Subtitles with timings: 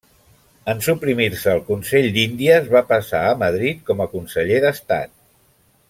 [0.71, 5.15] En suprimir-se el Consell d'Índies, va passar a Madrid com a conseller d'Estat.